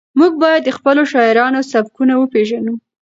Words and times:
موږ 0.19 0.31
باید 0.43 0.61
د 0.65 0.69
خپلو 0.77 1.01
شاعرانو 1.13 1.59
سبکونه 1.71 2.13
وپېژنو. 2.17 2.73